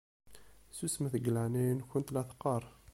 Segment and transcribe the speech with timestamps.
[0.77, 2.63] Susmemt deg leɛnaya-nkent la teqqaṛ!